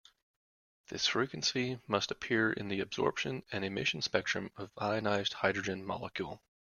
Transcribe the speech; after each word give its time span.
This 0.87 1.05
frequency 1.05 1.79
must 1.87 2.09
appear 2.09 2.51
in 2.51 2.69
the 2.69 2.79
absorption 2.79 3.43
and 3.51 3.63
emission 3.63 4.01
spectrum 4.01 4.49
of 4.57 4.71
ionized 4.79 5.33
hydrogen 5.33 5.85
molecule. 5.85 6.41